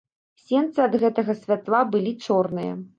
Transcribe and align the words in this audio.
Сенцы 0.43 0.81
ад 0.87 0.97
гэтага 1.05 1.37
святла 1.43 1.85
былі 1.95 2.19
чорныя. 2.27 2.73